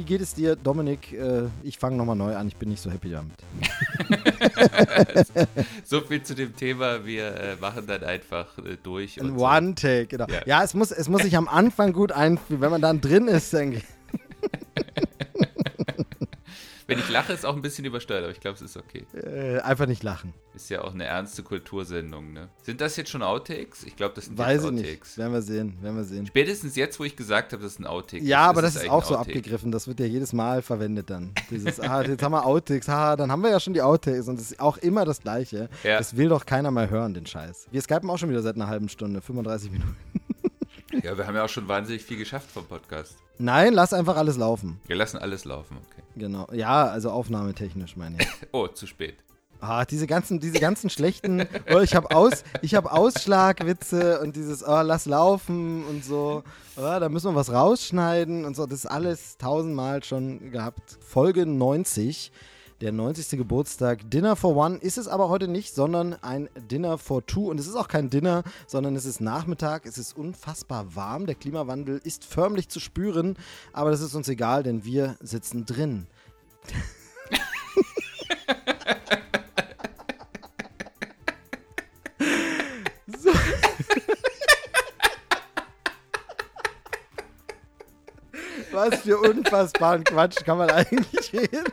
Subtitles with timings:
[0.00, 1.12] Wie geht es dir, Dominik?
[1.12, 3.34] Äh, ich fange nochmal neu an, ich bin nicht so happy damit.
[5.84, 9.20] so viel zu dem Thema, wir äh, machen dann einfach äh, durch.
[9.20, 10.24] Ein One-Take, genau.
[10.30, 12.62] Ja, ja es, muss, es muss sich am Anfang gut einfühlen.
[12.62, 13.84] Wenn man dann drin ist, denke ich.
[16.90, 19.04] Wenn ich lache, ist auch ein bisschen übersteuert, aber ich glaube, es ist okay.
[19.14, 20.34] Äh, einfach nicht lachen.
[20.54, 22.48] Ist ja auch eine ernste Kultursendung, ne?
[22.62, 23.84] Sind das jetzt schon Outtakes?
[23.84, 25.18] Ich glaube, das sind Weiß jetzt ich Nicht.
[25.18, 26.26] Werden wir sehen, werden wir sehen.
[26.26, 28.24] Spätestens jetzt, wo ich gesagt habe, das ist ein Outtake.
[28.24, 29.70] Ja, aber das ist, ist auch so abgegriffen.
[29.70, 31.32] Das wird ja jedes Mal verwendet dann.
[31.50, 32.88] Dieses, ah, jetzt haben wir Outtakes.
[32.88, 34.26] Ah, dann haben wir ja schon die Outtakes.
[34.26, 35.68] Und das ist auch immer das Gleiche.
[35.84, 35.98] Ja.
[35.98, 37.68] Das will doch keiner mehr hören, den Scheiß.
[37.70, 39.96] Wir skypen auch schon wieder seit einer halben Stunde, 35 Minuten.
[41.04, 43.16] Ja, wir haben ja auch schon wahnsinnig viel geschafft vom Podcast.
[43.38, 44.80] Nein, lass einfach alles laufen.
[44.86, 45.99] Wir lassen alles laufen, okay.
[46.16, 46.48] Genau.
[46.52, 48.28] Ja, also aufnahmetechnisch meine ich.
[48.52, 49.16] oh, zu spät.
[49.62, 54.80] Ah, diese ganzen, diese ganzen schlechten, oh, ich habe Aus, hab Ausschlagwitze und dieses, oh,
[54.80, 56.42] lass laufen und so,
[56.76, 60.96] oh, da müssen wir was rausschneiden und so, das ist alles tausendmal schon gehabt.
[61.06, 62.32] Folge 90
[62.80, 63.38] der 90.
[63.38, 64.10] Geburtstag.
[64.10, 67.50] Dinner for One ist es aber heute nicht, sondern ein Dinner for Two.
[67.50, 69.84] Und es ist auch kein Dinner, sondern es ist Nachmittag.
[69.84, 71.26] Es ist unfassbar warm.
[71.26, 73.36] Der Klimawandel ist förmlich zu spüren.
[73.72, 76.06] Aber das ist uns egal, denn wir sitzen drin.
[88.72, 91.64] Was für unfassbaren Quatsch kann man eigentlich reden?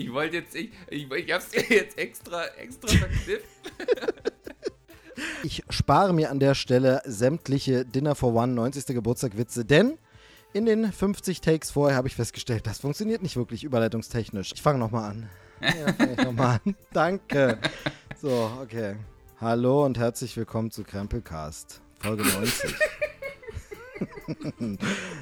[0.00, 3.44] Ich wollte jetzt, ich, ich, ich hab's dir jetzt extra, extra verknifft.
[5.42, 8.86] Ich spare mir an der Stelle sämtliche Dinner for One 90.
[8.86, 9.98] Geburtstag Witze, denn
[10.54, 14.52] in den 50 Takes vorher habe ich festgestellt, das funktioniert nicht wirklich überleitungstechnisch.
[14.54, 15.28] Ich fange nochmal an.
[15.60, 16.74] Ja, fange ich nochmal an.
[16.94, 17.58] Danke.
[18.18, 18.96] So, okay.
[19.42, 22.74] Hallo und herzlich willkommen zu Krempelcast, Folge 90.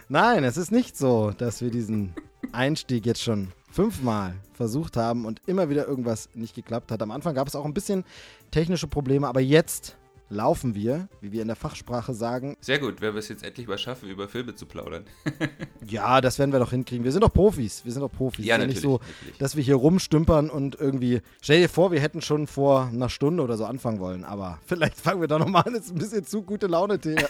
[0.09, 2.15] Nein, es ist nicht so, dass wir diesen
[2.53, 7.03] Einstieg jetzt schon fünfmal versucht haben und immer wieder irgendwas nicht geklappt hat.
[7.03, 8.05] Am Anfang gab es auch ein bisschen
[8.51, 9.97] technische Probleme, aber jetzt
[10.31, 12.57] laufen wir, wie wir in der Fachsprache sagen.
[12.61, 15.05] Sehr gut, wenn wir es jetzt endlich mal schaffen, über Filme zu plaudern.
[15.87, 17.05] ja, das werden wir doch hinkriegen.
[17.05, 17.85] Wir sind doch Profis.
[17.85, 18.45] Wir sind doch Profis.
[18.45, 19.39] Ja, ist ja nicht so, natürlich.
[19.39, 21.21] dass wir hier rumstümpern und irgendwie.
[21.41, 25.01] Stell dir vor, wir hätten schon vor einer Stunde oder so anfangen wollen, aber vielleicht
[25.01, 25.75] fangen wir doch nochmal an.
[25.75, 27.17] Das ist ein bisschen zu gute Laune-Tee.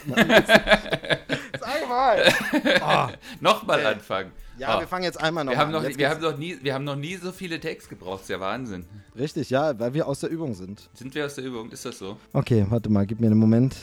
[1.89, 3.11] Sag mal.
[3.11, 3.15] Oh.
[3.41, 4.31] nochmal anfangen.
[4.57, 4.81] Ja, oh.
[4.81, 5.83] wir fangen jetzt einmal noch wir haben an.
[5.83, 8.29] Noch, wir, haben noch nie, wir haben noch nie so viele Tags gebraucht, das ist
[8.29, 8.85] ja Wahnsinn.
[9.17, 10.89] Richtig, ja, weil wir aus der Übung sind.
[10.93, 11.71] Sind wir aus der Übung?
[11.71, 12.17] Ist das so?
[12.33, 13.75] Okay, warte mal, gib mir einen Moment.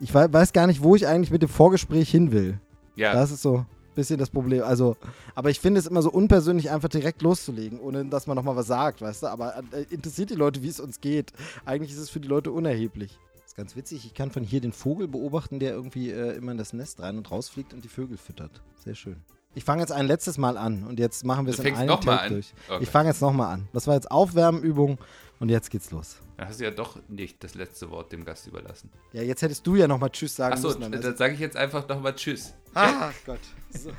[0.00, 2.58] Ich weiß gar nicht, wo ich eigentlich mit dem Vorgespräch hin will.
[2.96, 3.12] Ja.
[3.12, 4.62] Das ist so ein bisschen das Problem.
[4.64, 4.96] Also,
[5.34, 8.66] aber ich finde es immer so unpersönlich, einfach direkt loszulegen, ohne dass man nochmal was
[8.66, 9.26] sagt, weißt du?
[9.28, 11.32] Aber äh, interessiert die Leute, wie es uns geht.
[11.64, 13.18] Eigentlich ist es für die Leute unerheblich.
[13.52, 14.06] Ist ganz witzig.
[14.06, 17.18] Ich kann von hier den Vogel beobachten, der irgendwie äh, immer in das Nest rein
[17.18, 18.62] und rausfliegt und die Vögel füttert.
[18.82, 19.16] Sehr schön.
[19.54, 22.30] Ich fange jetzt ein letztes Mal an und jetzt machen wir es in einem Take
[22.30, 22.54] durch.
[22.70, 22.82] Okay.
[22.82, 23.68] Ich fange jetzt nochmal an.
[23.74, 24.96] Das war jetzt Aufwärmübung
[25.38, 26.16] und jetzt geht's los.
[26.38, 28.88] Dann hast du ja doch nicht das letzte Wort dem Gast überlassen.
[29.12, 30.84] Ja, jetzt hättest du ja nochmal Tschüss sagen Achso, müssen.
[30.84, 32.54] Achso, dann sage ich jetzt einfach nochmal Tschüss.
[32.72, 33.40] Ach Gott.
[33.68, 33.90] So.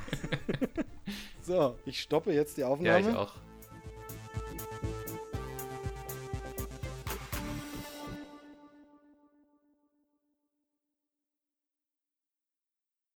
[1.42, 1.78] so.
[1.86, 3.04] ich stoppe jetzt die Aufnahme.
[3.04, 3.34] Ja, ich auch.